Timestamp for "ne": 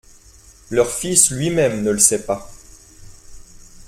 1.83-1.91